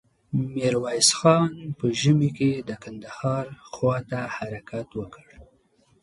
ميرويس 0.53 1.09
خان 1.19 1.51
په 1.77 1.85
ژمې 2.01 2.29
کې 2.37 2.51
د 2.67 2.69
کندهار 2.83 3.45
خواته 3.73 4.19
حرکت 4.35 4.87
وکړ. 4.99 5.25